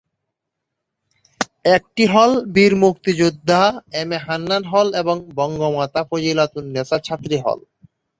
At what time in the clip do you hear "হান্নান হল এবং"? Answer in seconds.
4.25-5.15